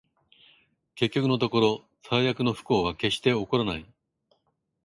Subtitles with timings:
[0.95, 3.85] 結局のところ、最悪の不幸は決して起こらない